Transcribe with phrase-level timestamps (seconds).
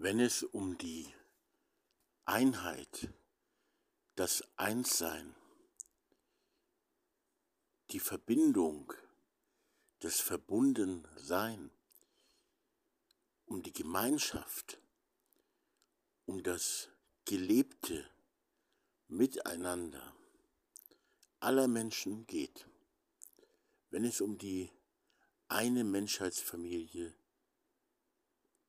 [0.00, 1.12] wenn es um die
[2.24, 3.12] Einheit,
[4.14, 5.34] das Einssein,
[7.90, 8.92] die Verbindung,
[9.98, 11.72] das Verbundensein,
[13.46, 14.80] um die Gemeinschaft,
[16.26, 16.90] um das
[17.24, 18.08] gelebte
[19.08, 20.14] Miteinander
[21.40, 22.68] aller Menschen geht,
[23.90, 24.70] wenn es um die
[25.48, 27.12] eine Menschheitsfamilie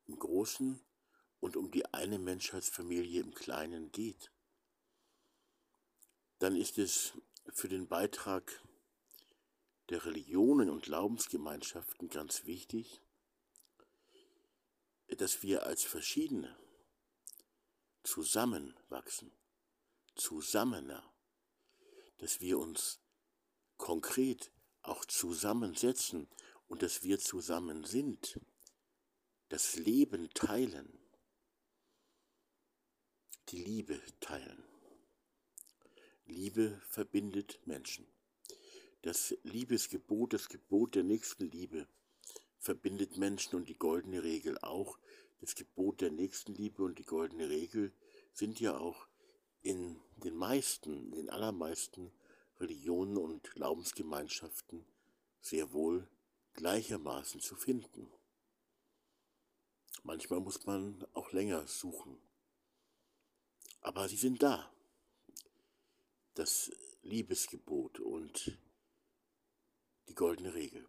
[0.07, 0.83] im Großen
[1.39, 4.31] und um die eine Menschheitsfamilie im Kleinen geht,
[6.39, 7.13] dann ist es
[7.53, 8.63] für den Beitrag
[9.89, 13.01] der Religionen und Glaubensgemeinschaften ganz wichtig,
[15.07, 16.55] dass wir als Verschiedene
[18.03, 19.31] zusammenwachsen,
[20.15, 21.03] zusammener,
[22.17, 22.99] dass wir uns
[23.77, 26.29] konkret auch zusammensetzen
[26.67, 28.39] und dass wir zusammen sind,
[29.49, 30.98] das Leben teilen,
[33.49, 34.63] die Liebe teilen.
[36.25, 38.05] Liebe verbindet Menschen.
[39.01, 41.87] Das Liebesgebot, das Gebot der Nächstenliebe
[42.59, 44.99] verbindet Menschen und die goldene Regel auch.
[45.39, 47.91] Das Gebot der Nächstenliebe und die goldene Regel
[48.33, 49.07] sind ja auch
[49.61, 52.11] in den meisten, den allermeisten
[52.59, 54.85] Religionen und Glaubensgemeinschaften
[55.41, 56.07] sehr wohl
[56.53, 58.11] gleichermaßen zu finden.
[60.03, 62.28] Manchmal muss man auch länger suchen.
[63.81, 64.71] Aber sie sind da.
[66.33, 68.57] Das Liebesgebot und
[70.07, 70.87] die goldene Regel.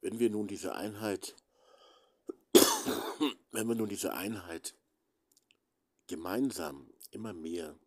[0.00, 1.36] Wenn wir nun diese Einheit,
[3.52, 4.74] wenn wir nun diese Einheit
[6.08, 7.78] gemeinsam immer mehr,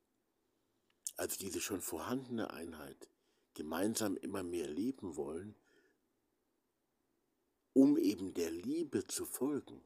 [1.18, 3.10] als diese schon vorhandene Einheit,
[3.54, 5.56] gemeinsam immer mehr leben wollen,
[7.74, 9.84] um eben der Liebe zu folgen,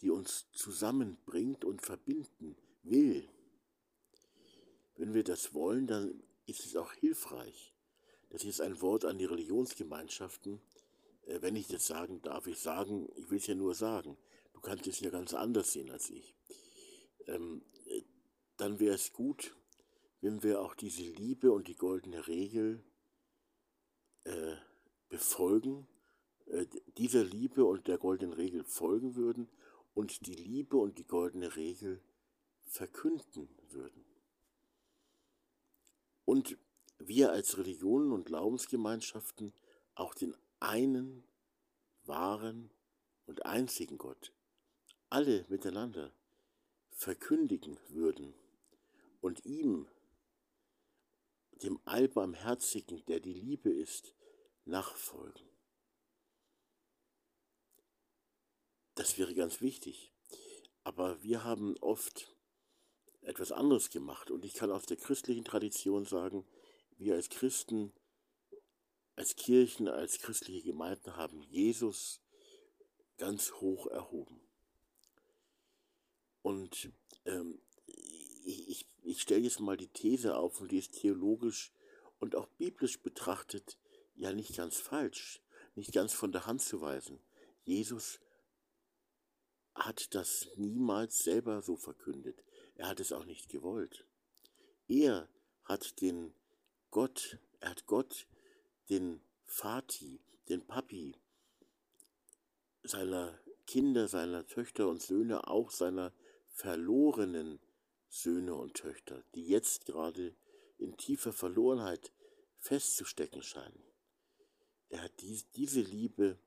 [0.00, 3.28] die uns zusammenbringt und verbinden will.
[4.96, 7.74] Wenn wir das wollen, dann ist es auch hilfreich.
[8.30, 10.60] Das ist ein Wort an die Religionsgemeinschaften.
[11.26, 14.16] Äh, wenn ich das sagen darf, ich sagen, ich will es ja nur sagen.
[14.52, 16.34] Du kannst es ja ganz anders sehen als ich.
[17.26, 18.02] Ähm, äh,
[18.56, 19.54] dann wäre es gut,
[20.20, 22.84] wenn wir auch diese Liebe und die goldene Regel
[24.24, 24.56] äh,
[25.08, 25.86] befolgen,
[26.98, 29.48] dieser Liebe und der goldenen Regel folgen würden
[29.94, 32.00] und die Liebe und die goldene Regel
[32.62, 34.04] verkünden würden.
[36.24, 36.56] Und
[36.98, 39.52] wir als Religionen und Glaubensgemeinschaften
[39.94, 41.24] auch den einen
[42.04, 42.70] wahren
[43.26, 44.32] und einzigen Gott,
[45.08, 46.12] alle miteinander
[46.90, 48.34] verkündigen würden
[49.20, 49.88] und ihm,
[51.62, 54.14] dem Allbarmherzigen, der die Liebe ist,
[54.64, 55.49] nachfolgen.
[59.00, 60.12] Das wäre ganz wichtig.
[60.84, 62.36] Aber wir haben oft
[63.22, 64.30] etwas anderes gemacht.
[64.30, 66.46] Und ich kann aus der christlichen Tradition sagen,
[66.98, 67.94] wir als Christen,
[69.16, 72.20] als Kirchen, als christliche Gemeinden haben Jesus
[73.16, 74.38] ganz hoch erhoben.
[76.42, 76.90] Und
[77.24, 77.58] ähm,
[78.44, 81.72] ich, ich, ich stelle jetzt mal die These auf und die ist theologisch
[82.18, 83.78] und auch biblisch betrachtet
[84.14, 85.40] ja nicht ganz falsch,
[85.74, 87.18] nicht ganz von der Hand zu weisen.
[87.64, 88.20] Jesus
[89.74, 92.42] hat das niemals selber so verkündet.
[92.74, 94.06] Er hat es auch nicht gewollt.
[94.88, 95.28] Er
[95.64, 96.34] hat den
[96.90, 98.26] Gott, er hat Gott,
[98.88, 101.14] den Vati, den Papi
[102.82, 106.12] seiner Kinder, seiner Töchter und Söhne, auch seiner
[106.48, 107.60] verlorenen
[108.08, 110.34] Söhne und Töchter, die jetzt gerade
[110.78, 112.12] in tiefer Verlorenheit
[112.58, 113.84] festzustecken scheinen.
[114.88, 116.38] Er hat dies, diese Liebe,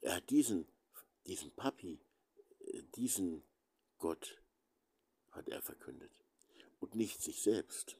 [0.00, 0.66] er hat diesen,
[1.26, 2.00] diesen Papi
[2.82, 3.42] diesen
[3.98, 4.40] Gott
[5.30, 6.12] hat er verkündet
[6.80, 7.96] und nicht sich selbst.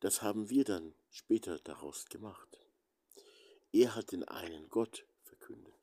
[0.00, 2.58] Das haben wir dann später daraus gemacht.
[3.72, 5.74] Er hat den einen Gott verkündet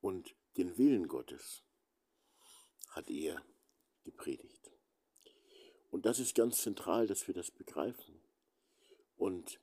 [0.00, 1.62] und den Willen Gottes
[2.90, 3.44] hat er
[4.04, 4.70] gepredigt.
[5.90, 8.20] Und das ist ganz zentral, dass wir das begreifen
[9.16, 9.60] und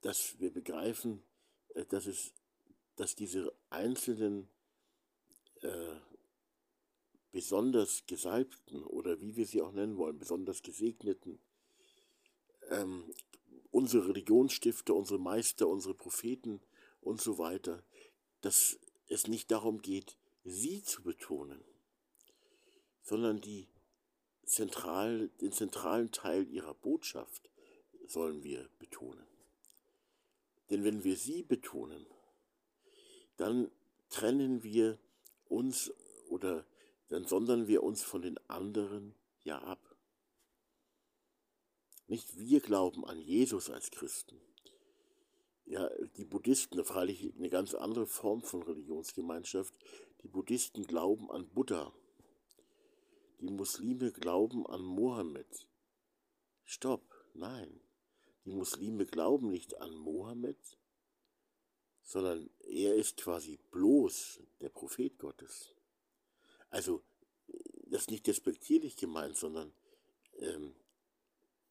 [0.00, 1.22] dass wir begreifen,
[1.74, 2.32] äh, dass es,
[2.96, 4.48] dass diese einzelnen
[5.64, 5.96] äh,
[7.32, 11.40] besonders Gesalbten oder wie wir sie auch nennen wollen, besonders Gesegneten,
[12.70, 13.12] ähm,
[13.70, 16.60] unsere Religionsstifter, unsere Meister, unsere Propheten
[17.00, 17.82] und so weiter,
[18.40, 18.78] dass
[19.08, 21.64] es nicht darum geht, sie zu betonen,
[23.02, 23.68] sondern die
[24.44, 27.50] zentral, den zentralen Teil ihrer Botschaft
[28.06, 29.26] sollen wir betonen.
[30.70, 32.06] Denn wenn wir sie betonen,
[33.36, 33.70] dann
[34.08, 34.98] trennen wir
[35.54, 35.92] uns
[36.28, 36.66] oder
[37.08, 39.14] dann sondern wir uns von den anderen
[39.44, 39.96] ja ab.
[42.06, 44.40] Nicht wir glauben an Jesus als Christen.
[45.64, 49.72] Ja, die Buddhisten, freilich eine ganz andere Form von Religionsgemeinschaft,
[50.22, 51.92] die Buddhisten glauben an Buddha.
[53.40, 55.68] Die Muslime glauben an Mohammed.
[56.64, 57.02] Stopp,
[57.34, 57.80] nein.
[58.44, 60.58] Die Muslime glauben nicht an Mohammed,
[62.04, 65.74] sondern er ist quasi bloß der Prophet Gottes.
[66.70, 67.02] Also,
[67.86, 69.72] das ist nicht despektierlich gemeint, sondern
[70.38, 70.74] ähm,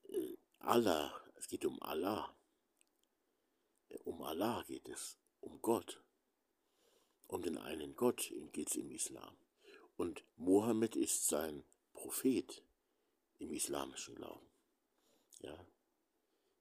[0.09, 2.35] äh, Allah, es geht um Allah.
[4.05, 6.01] Um Allah geht es, um Gott.
[7.27, 9.35] Um den einen Gott geht es im Islam.
[9.97, 11.63] Und Mohammed ist sein
[11.93, 12.63] Prophet
[13.39, 14.47] im islamischen Glauben.
[15.41, 15.57] Ja.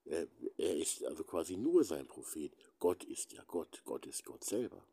[0.04, 0.26] Er,
[0.56, 2.52] er ist also quasi nur sein Prophet.
[2.78, 3.82] Gott ist ja Gott.
[3.84, 4.84] Gott ist Gott selber.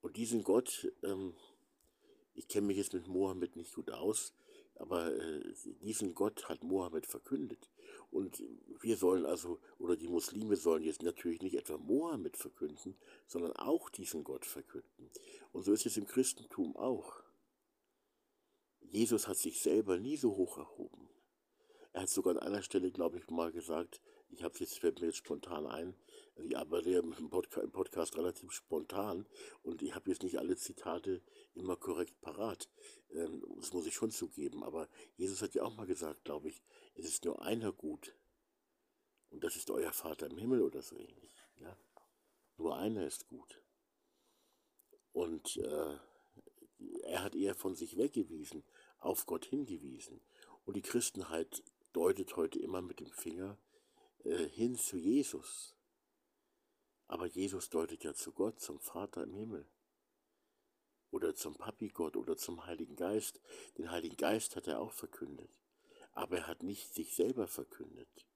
[0.00, 1.34] Und diesen Gott, ähm,
[2.34, 4.34] ich kenne mich jetzt mit Mohammed nicht gut aus,
[4.76, 7.70] aber äh, diesen Gott hat Mohammed verkündet.
[8.10, 8.42] Und
[8.80, 12.96] wir sollen also, oder die Muslime sollen jetzt natürlich nicht etwa Mohammed verkünden,
[13.26, 15.10] sondern auch diesen Gott verkünden.
[15.52, 17.22] Und so ist es im Christentum auch.
[18.80, 21.08] Jesus hat sich selber nie so hoch erhoben.
[21.96, 25.06] Er hat sogar an einer Stelle, glaube ich, mal gesagt, ich habe jetzt, fällt mir
[25.06, 25.94] jetzt spontan ein,
[26.36, 29.26] ich arbeite ja im Podcast, im Podcast relativ spontan
[29.62, 31.22] und ich habe jetzt nicht alle Zitate
[31.54, 32.68] immer korrekt parat.
[33.12, 36.62] Ähm, das muss ich schon zugeben, aber Jesus hat ja auch mal gesagt, glaube ich,
[36.96, 38.14] es ist nur einer gut
[39.30, 41.34] und das ist euer Vater im Himmel oder so ähnlich.
[41.60, 41.78] Ja?
[42.58, 43.62] Nur einer ist gut.
[45.14, 45.96] Und äh,
[47.04, 48.64] er hat eher von sich weggewiesen,
[48.98, 50.20] auf Gott hingewiesen.
[50.66, 51.62] Und die Christenheit
[51.96, 53.56] deutet heute immer mit dem Finger
[54.24, 55.74] äh, hin zu Jesus.
[57.06, 59.66] Aber Jesus deutet ja zu Gott, zum Vater im Himmel.
[61.10, 63.40] Oder zum Papi Gott oder zum Heiligen Geist.
[63.78, 65.48] Den Heiligen Geist hat er auch verkündet.
[66.12, 68.26] Aber er hat nicht sich selber verkündet.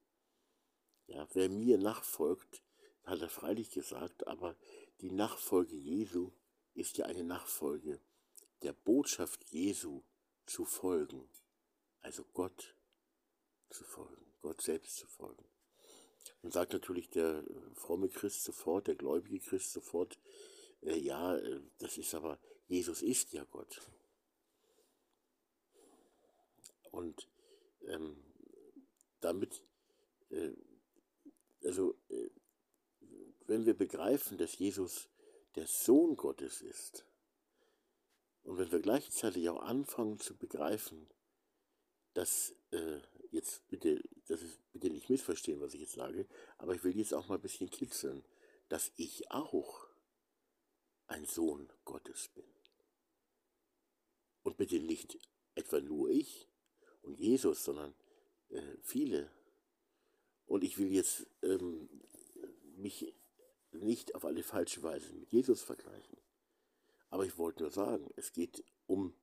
[1.06, 2.62] Ja, wer mir nachfolgt,
[3.04, 4.56] hat er freilich gesagt, aber
[5.02, 6.32] die Nachfolge Jesu
[6.72, 8.00] ist ja eine Nachfolge
[8.62, 10.02] der Botschaft Jesu
[10.46, 11.28] zu folgen.
[12.00, 12.74] Also Gott
[13.70, 15.44] zu folgen, Gott selbst zu folgen.
[16.42, 20.18] Dann sagt natürlich der äh, fromme Christ sofort, der gläubige Christ sofort,
[20.82, 23.80] äh, ja, äh, das ist aber, Jesus ist ja Gott.
[26.90, 27.28] Und
[27.86, 28.16] ähm,
[29.20, 29.62] damit,
[30.30, 30.52] äh,
[31.64, 32.30] also äh,
[33.46, 35.08] wenn wir begreifen, dass Jesus
[35.56, 37.04] der Sohn Gottes ist,
[38.42, 41.08] und wenn wir gleichzeitig auch anfangen zu begreifen,
[42.14, 43.00] dass äh,
[43.30, 46.26] jetzt bitte, das ist bitte nicht missverstehen, was ich jetzt sage,
[46.58, 48.24] aber ich will jetzt auch mal ein bisschen kitzeln,
[48.68, 49.86] dass ich auch
[51.06, 52.44] ein Sohn Gottes bin.
[54.42, 55.18] Und bitte nicht
[55.54, 56.48] etwa nur ich
[57.02, 57.94] und Jesus, sondern
[58.48, 59.30] äh, viele.
[60.46, 61.88] Und ich will jetzt ähm,
[62.76, 63.14] mich
[63.72, 66.18] nicht auf eine falsche Weise mit Jesus vergleichen.
[67.08, 69.14] Aber ich wollte nur sagen, es geht um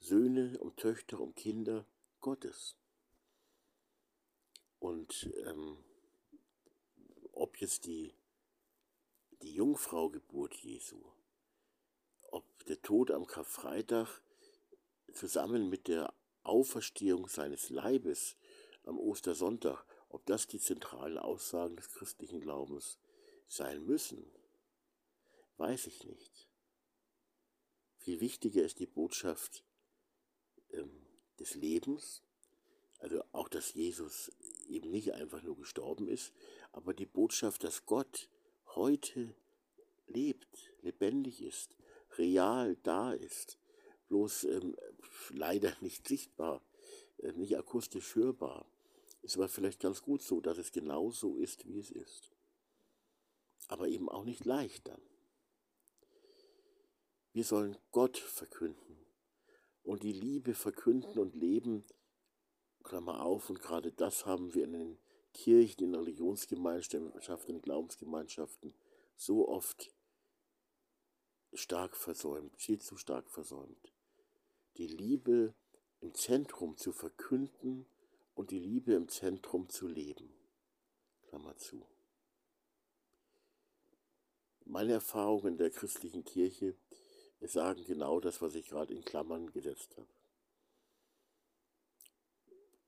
[0.00, 1.86] Söhne, um Töchter, um Kinder
[2.20, 2.76] Gottes.
[4.96, 5.76] Und ähm,
[7.32, 8.14] ob jetzt die,
[9.42, 11.04] die Jungfraugeburt Jesu,
[12.22, 14.22] ob der Tod am Karfreitag
[15.12, 18.36] zusammen mit der Auferstehung seines Leibes
[18.84, 22.98] am Ostersonntag, ob das die zentralen Aussagen des christlichen Glaubens
[23.46, 24.24] sein müssen,
[25.58, 26.48] weiß ich nicht.
[27.98, 29.62] Viel wichtiger ist die Botschaft
[30.70, 31.06] ähm,
[31.38, 32.25] des Lebens,
[33.06, 34.32] also auch, dass Jesus
[34.68, 36.32] eben nicht einfach nur gestorben ist,
[36.72, 38.28] aber die Botschaft, dass Gott
[38.74, 39.32] heute
[40.08, 41.76] lebt, lebendig ist,
[42.18, 43.60] real da ist,
[44.08, 44.76] bloß ähm,
[45.30, 46.62] leider nicht sichtbar,
[47.18, 48.66] äh, nicht akustisch hörbar.
[49.22, 52.32] Ist aber vielleicht ganz gut so, dass es genau so ist, wie es ist.
[53.68, 55.02] Aber eben auch nicht leicht dann.
[57.32, 58.98] Wir sollen Gott verkünden
[59.84, 61.84] und die Liebe verkünden und leben,
[62.86, 64.98] Klammer auf, und gerade das haben wir in den
[65.34, 68.74] Kirchen, in Religionsgemeinschaften, in Glaubensgemeinschaften
[69.16, 69.92] so oft
[71.52, 73.92] stark versäumt, viel zu stark versäumt.
[74.76, 75.54] Die Liebe
[76.00, 77.86] im Zentrum zu verkünden
[78.34, 80.32] und die Liebe im Zentrum zu leben.
[81.22, 81.84] Klammer zu.
[84.64, 86.76] Meine Erfahrungen der christlichen Kirche
[87.40, 90.15] sagen genau das, was ich gerade in Klammern gesetzt habe.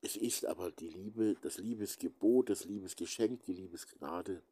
[0.00, 4.42] Es ist aber die Liebe, das Liebesgebot, das Liebesgeschenk, die Liebesgnade,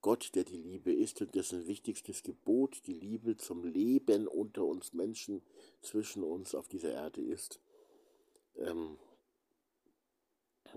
[0.00, 4.92] Gott, der die Liebe ist und dessen wichtigstes Gebot die Liebe zum Leben unter uns
[4.92, 5.42] Menschen,
[5.82, 7.60] zwischen uns auf dieser Erde ist.
[8.56, 8.98] Ähm,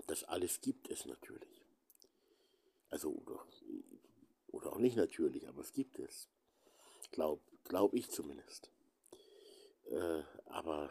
[0.06, 1.62] das alles gibt es natürlich.
[2.90, 3.44] Also, oder,
[4.48, 6.28] oder auch nicht natürlich, aber es gibt es.
[7.10, 8.70] Glaube glaub ich zumindest.
[9.90, 10.90] Äh, aber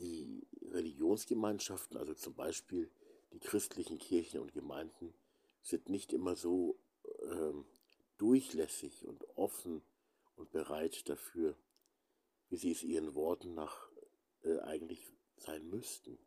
[0.00, 2.90] die Religionsgemeinschaften, also zum Beispiel
[3.32, 5.14] die christlichen Kirchen und Gemeinden,
[5.62, 6.78] sind nicht immer so
[7.22, 7.66] ähm,
[8.16, 9.82] durchlässig und offen
[10.36, 11.56] und bereit dafür,
[12.48, 13.90] wie sie es ihren Worten nach
[14.42, 16.18] äh, eigentlich sein müssten,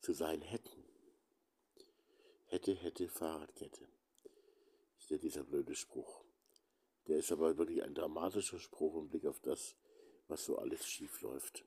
[0.00, 0.84] zu sein hätten.
[2.46, 3.88] Hätte, hätte, Fahrradkette.
[4.98, 6.24] Ist ja dieser blöde Spruch.
[7.08, 9.76] Der ist aber wirklich ein dramatischer Spruch im Blick auf das,
[10.28, 11.64] was so alles schief läuft.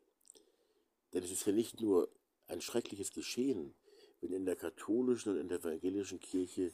[1.13, 2.09] Denn es ist ja nicht nur
[2.47, 3.75] ein schreckliches Geschehen,
[4.21, 6.71] wenn in der katholischen und in der evangelischen Kirche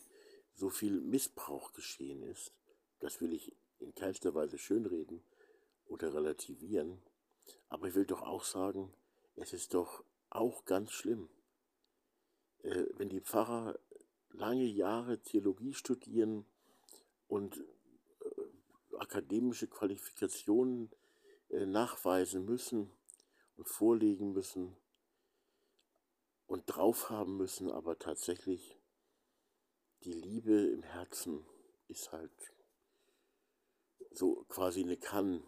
[0.54, 2.54] so viel Missbrauch geschehen ist.
[3.00, 5.22] Das will ich in keinster Weise schönreden
[5.86, 7.02] oder relativieren.
[7.70, 8.94] Aber ich will doch auch sagen,
[9.36, 11.30] es ist doch auch ganz schlimm,
[12.64, 13.78] äh, wenn die Pfarrer
[14.32, 16.46] lange Jahre Theologie studieren
[17.28, 20.90] und äh, akademische Qualifikationen
[21.50, 22.92] äh, nachweisen müssen
[23.64, 24.76] vorlegen müssen
[26.48, 28.78] und drauf haben müssen, aber tatsächlich
[30.04, 31.46] die Liebe im Herzen
[31.88, 32.54] ist halt
[34.12, 35.46] so quasi eine Kann-Regel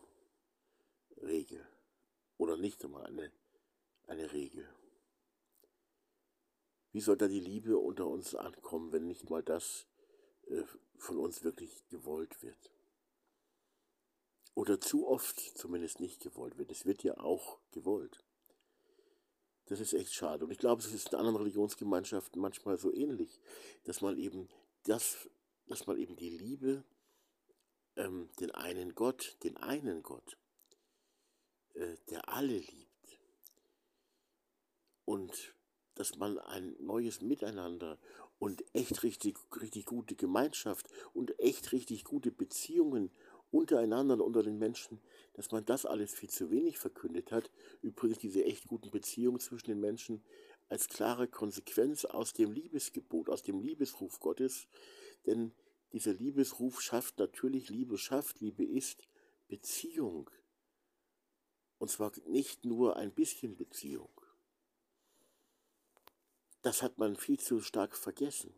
[2.37, 3.31] oder nicht einmal eine,
[4.07, 4.67] eine Regel.
[6.91, 9.85] Wie soll da die Liebe unter uns ankommen, wenn nicht mal das
[10.47, 10.63] äh,
[10.97, 12.71] von uns wirklich gewollt wird?
[14.57, 16.71] Oder zu oft zumindest nicht gewollt wird.
[16.71, 18.23] Es wird ja auch gewollt.
[19.67, 20.45] Das ist echt schade.
[20.45, 23.39] Und ich glaube, es ist in anderen Religionsgemeinschaften manchmal so ähnlich,
[23.83, 24.49] dass man eben
[24.81, 25.29] das,
[25.67, 26.83] dass man eben die Liebe,
[27.97, 30.39] ähm, den einen Gott, den einen Gott,
[31.75, 33.19] äh, der alle liebt,
[35.05, 35.53] und
[35.93, 37.99] dass man ein neues Miteinander
[38.39, 43.11] und echt richtig, richtig gute Gemeinschaft und echt richtig gute Beziehungen
[43.51, 45.01] untereinander unter den Menschen,
[45.33, 47.51] dass man das alles viel zu wenig verkündet hat.
[47.81, 50.23] Übrigens diese echt guten Beziehungen zwischen den Menschen
[50.69, 54.67] als klare Konsequenz aus dem Liebesgebot, aus dem Liebesruf Gottes.
[55.25, 55.53] Denn
[55.93, 59.07] dieser Liebesruf schafft natürlich Liebe, schafft Liebe ist
[59.47, 60.29] Beziehung.
[61.77, 64.09] Und zwar nicht nur ein bisschen Beziehung.
[66.63, 68.53] Das hat man viel zu stark vergessen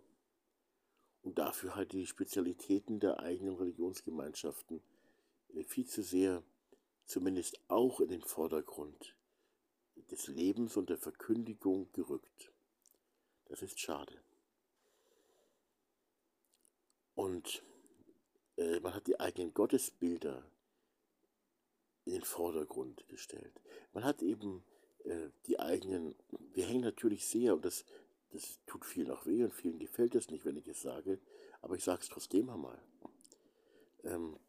[1.23, 4.81] und dafür halt die Spezialitäten der eigenen Religionsgemeinschaften
[5.55, 6.43] äh, viel zu sehr,
[7.05, 9.15] zumindest auch in den Vordergrund
[10.11, 12.51] des Lebens und der Verkündigung gerückt.
[13.45, 14.21] Das ist schade.
[17.15, 17.63] Und
[18.57, 20.49] äh, man hat die eigenen Gottesbilder
[22.05, 23.61] in den Vordergrund gestellt.
[23.93, 24.63] Man hat eben
[25.03, 26.15] äh, die eigenen,
[26.53, 27.85] wir hängen natürlich sehr, und das
[28.31, 31.19] das tut vielen auch weh und vielen gefällt es nicht, wenn ich es sage,
[31.61, 32.81] aber ich sage es trotzdem einmal.
[34.03, 34.39] Ähm,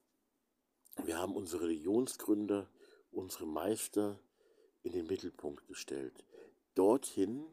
[1.04, 2.70] wir haben unsere Religionsgründer,
[3.10, 4.20] unsere Meister
[4.82, 6.24] in den Mittelpunkt gestellt.
[6.74, 7.46] Dorthin,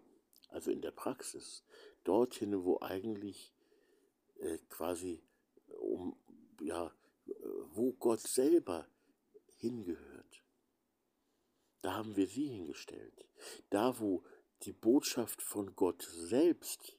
[0.50, 1.63] also in der Praxis,
[2.03, 3.53] dorthin, wo eigentlich
[4.39, 5.22] äh, quasi
[5.79, 6.17] um,
[6.60, 6.91] ja,
[7.74, 8.88] wo Gott selber
[9.55, 10.43] hingehört.
[11.81, 13.25] Da haben wir sie hingestellt.
[13.69, 14.24] Da, wo
[14.63, 16.97] die Botschaft von Gott selbst,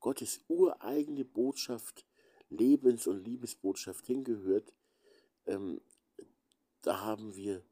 [0.00, 2.06] Gottes ureigene Botschaft,
[2.48, 4.72] Lebens- und Liebesbotschaft hingehört,
[5.46, 5.80] ähm,
[6.82, 7.64] da haben wir,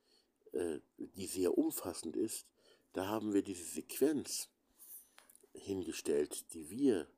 [0.52, 2.46] äh, die sehr umfassend ist,
[2.92, 4.48] da haben wir diese Sequenz
[5.52, 7.08] hingestellt, die wir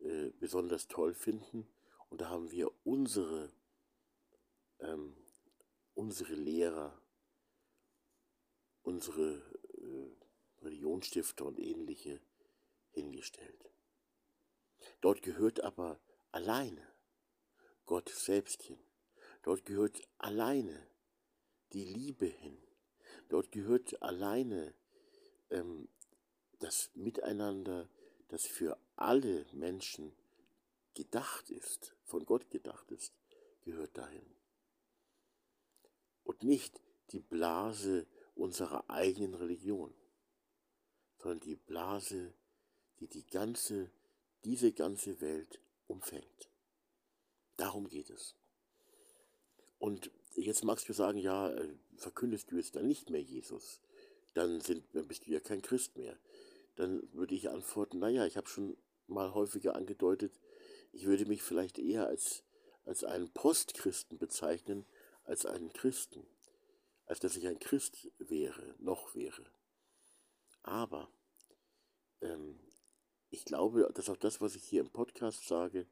[0.00, 1.66] äh, besonders toll finden.
[2.08, 3.52] Und da haben wir unsere,
[4.80, 5.16] ähm,
[5.94, 7.00] unsere Lehrer,
[8.82, 9.51] unsere
[10.62, 12.20] Religionsstifter und ähnliche
[12.90, 13.70] hingestellt.
[15.00, 16.00] Dort gehört aber
[16.30, 16.86] alleine
[17.86, 18.78] Gott selbst hin.
[19.42, 20.86] Dort gehört alleine
[21.72, 22.58] die Liebe hin.
[23.28, 24.74] Dort gehört alleine
[25.50, 25.88] ähm,
[26.58, 27.88] das Miteinander,
[28.28, 30.12] das für alle Menschen
[30.94, 33.12] gedacht ist, von Gott gedacht ist,
[33.62, 34.26] gehört dahin.
[36.24, 39.92] Und nicht die Blase unserer eigenen Religion
[41.22, 42.34] sondern die Blase,
[42.98, 43.90] die die ganze,
[44.44, 46.50] diese ganze Welt umfängt.
[47.56, 48.34] Darum geht es.
[49.78, 53.80] Und jetzt magst du sagen, ja, äh, verkündest du jetzt dann nicht mehr Jesus,
[54.34, 56.18] dann, sind, dann bist du ja kein Christ mehr.
[56.76, 58.76] Dann würde ich antworten, naja, ich habe schon
[59.06, 60.32] mal häufiger angedeutet,
[60.92, 62.42] ich würde mich vielleicht eher als,
[62.84, 64.86] als einen Postchristen bezeichnen,
[65.24, 66.26] als einen Christen,
[67.06, 69.44] als dass ich ein Christ wäre, noch wäre.
[70.62, 71.08] Aber
[72.20, 72.58] ähm,
[73.30, 75.86] ich glaube, dass auch das, was ich hier im Podcast sage,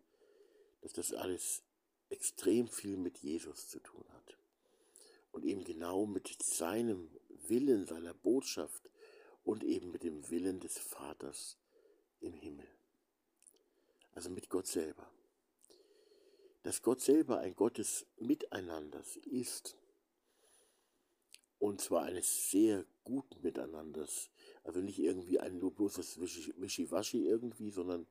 [0.83, 1.63] dass das alles
[2.09, 4.37] extrem viel mit Jesus zu tun hat.
[5.33, 8.91] Und eben genau mit seinem Willen, seiner Botschaft
[9.45, 11.57] und eben mit dem Willen des Vaters
[12.21, 12.69] im Himmel.
[14.13, 15.11] Also mit Gott selber.
[16.63, 19.77] Dass Gott selber ein Gott des Miteinanders ist.
[21.59, 24.31] Und zwar eines sehr guten Miteinanders.
[24.63, 28.07] Also nicht irgendwie ein nur bloßes Wischiwaschi irgendwie, sondern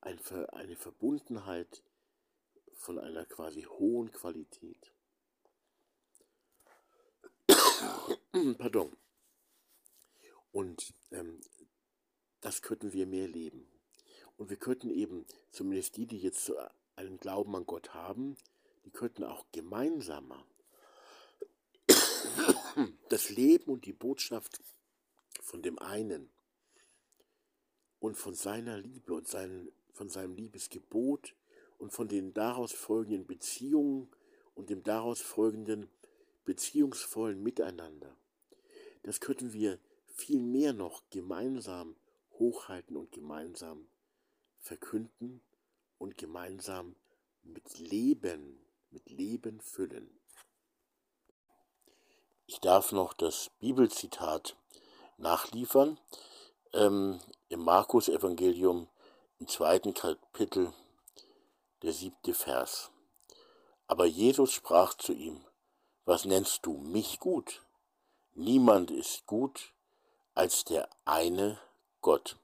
[0.00, 0.18] ein,
[0.52, 1.82] eine Verbundenheit
[2.74, 4.92] von einer quasi hohen Qualität.
[8.58, 8.96] Pardon.
[10.52, 11.40] Und ähm,
[12.40, 13.66] das könnten wir mehr leben.
[14.36, 16.52] Und wir könnten eben, zumindest die, die jetzt
[16.96, 18.36] einen Glauben an Gott haben,
[18.84, 20.44] die könnten auch gemeinsamer
[23.08, 24.60] das Leben und die Botschaft
[25.40, 26.30] von dem einen
[27.98, 31.34] und von seiner Liebe und seinen, von seinem Liebesgebot
[31.78, 34.08] und von den daraus folgenden Beziehungen
[34.54, 35.88] und dem daraus folgenden
[36.44, 38.16] beziehungsvollen Miteinander.
[39.02, 41.96] Das könnten wir viel mehr noch gemeinsam
[42.38, 43.86] hochhalten und gemeinsam
[44.60, 45.42] verkünden
[45.98, 46.96] und gemeinsam
[47.42, 48.58] mit Leben,
[48.90, 50.10] mit Leben füllen.
[52.46, 54.56] Ich darf noch das Bibelzitat
[55.18, 55.98] nachliefern.
[56.72, 58.88] Ähm, Im Markus-Evangelium
[59.38, 60.72] im zweiten Kapitel,
[61.82, 62.90] der siebte Vers.
[63.86, 65.44] Aber Jesus sprach zu ihm,
[66.04, 67.62] was nennst du mich gut?
[68.32, 69.74] Niemand ist gut
[70.34, 71.60] als der eine
[72.00, 72.36] Gott.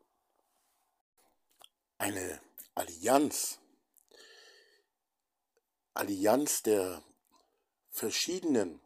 [1.99, 2.41] Eine
[2.75, 3.59] Allianz,
[5.95, 7.03] Allianz der
[7.91, 8.81] verschiedenen,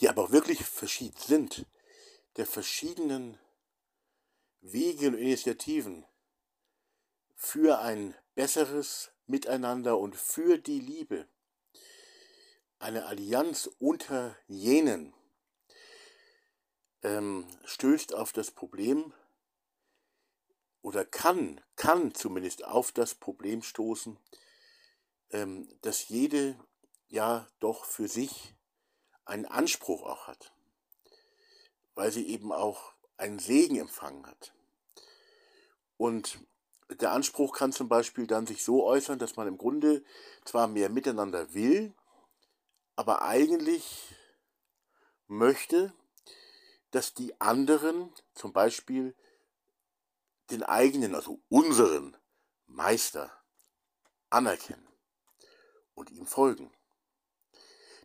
[0.00, 1.66] die aber wirklich verschieden sind,
[2.40, 3.38] der verschiedenen
[4.62, 6.06] Wege und Initiativen
[7.36, 11.28] für ein besseres Miteinander und für die Liebe.
[12.78, 15.12] Eine Allianz unter jenen
[17.02, 19.12] ähm, stößt auf das Problem
[20.80, 24.18] oder kann, kann zumindest auf das Problem stoßen,
[25.28, 26.58] ähm, dass jede
[27.06, 28.54] ja doch für sich
[29.26, 30.54] einen Anspruch auch hat,
[32.00, 34.54] weil sie eben auch einen Segen empfangen hat.
[35.98, 36.38] Und
[36.88, 40.02] der Anspruch kann zum Beispiel dann sich so äußern, dass man im Grunde
[40.46, 41.94] zwar mehr miteinander will,
[42.96, 44.16] aber eigentlich
[45.26, 45.92] möchte,
[46.90, 49.14] dass die anderen zum Beispiel
[50.50, 52.16] den eigenen, also unseren
[52.64, 53.30] Meister
[54.30, 54.88] anerkennen
[55.92, 56.72] und ihm folgen.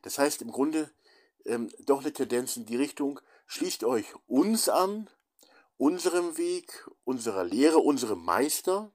[0.02, 0.92] Das heißt im Grunde
[1.46, 5.10] ähm, doch eine Tendenz in die Richtung, schließt euch uns an,
[5.78, 8.92] unserem Weg, unserer Lehre, unserem Meister,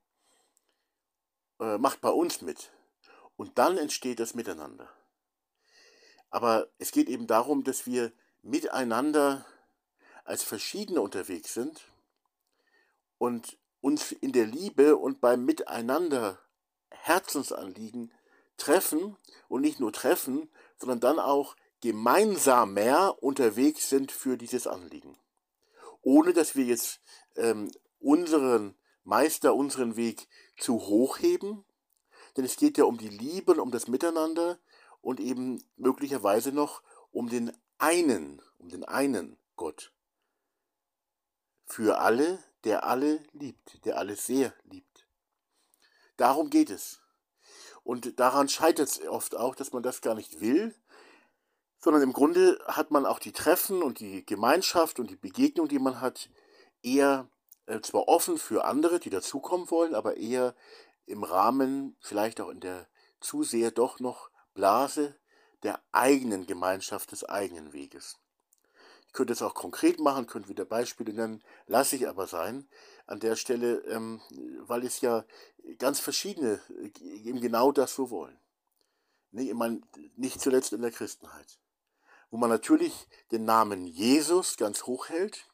[1.61, 2.73] äh, macht bei uns mit.
[3.37, 4.89] Und dann entsteht das Miteinander.
[6.31, 9.45] Aber es geht eben darum, dass wir miteinander
[10.25, 11.83] als Verschiedene unterwegs sind
[13.19, 16.39] und uns in der Liebe und beim Miteinander
[16.91, 18.13] Herzensanliegen
[18.57, 19.17] treffen
[19.49, 25.19] und nicht nur treffen, sondern dann auch gemeinsamer unterwegs sind für dieses Anliegen.
[26.03, 27.01] Ohne dass wir jetzt
[27.37, 31.65] ähm, unseren Meister, unseren Weg zu hoch heben,
[32.37, 34.59] denn es geht ja um die Liebe und um das Miteinander
[35.01, 39.93] und eben möglicherweise noch um den einen, um den einen Gott
[41.71, 45.07] für alle, der alle liebt, der alle sehr liebt.
[46.17, 47.01] Darum geht es.
[47.83, 50.75] Und daran scheitert es oft auch, dass man das gar nicht will,
[51.81, 55.79] sondern im Grunde hat man auch die Treffen und die Gemeinschaft und die Begegnung, die
[55.79, 56.29] man hat,
[56.83, 57.29] eher
[57.67, 60.55] äh, zwar offen für andere, die dazukommen wollen, aber eher
[61.07, 62.87] im Rahmen, vielleicht auch in der
[63.21, 65.17] zu sehr doch noch Blase
[65.63, 68.19] der eigenen Gemeinschaft des eigenen Weges.
[69.07, 72.69] Ich könnte es auch konkret machen, könnte wieder Beispiele nennen, lasse ich aber sein
[73.07, 74.21] an der Stelle, ähm,
[74.61, 75.25] weil es ja
[75.79, 78.39] ganz verschiedene äh, eben genau das so wollen.
[79.33, 79.81] Ich meine,
[80.17, 81.59] nicht zuletzt in der Christenheit.
[82.31, 85.49] Wo man natürlich den Namen Jesus ganz hoch hält,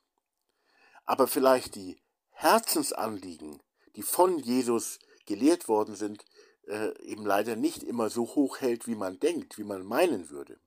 [1.05, 3.63] aber vielleicht die Herzensanliegen,
[3.95, 6.25] die von Jesus gelehrt worden sind,
[6.67, 10.59] äh, eben leider nicht immer so hoch hält, wie man denkt, wie man meinen würde.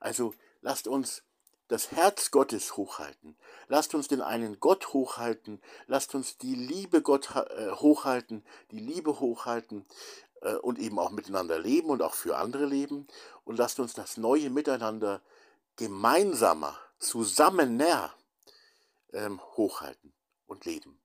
[0.00, 1.22] Also lasst uns
[1.68, 3.36] das Herz Gottes hochhalten.
[3.68, 5.60] Lasst uns den einen Gott hochhalten.
[5.86, 9.84] Lasst uns die Liebe Gott äh, hochhalten, die Liebe hochhalten
[10.54, 13.06] und eben auch miteinander leben und auch für andere leben.
[13.44, 15.22] Und lasst uns das neue Miteinander
[15.76, 18.14] gemeinsamer, zusammener
[19.12, 20.12] ähm, hochhalten
[20.46, 20.98] und leben.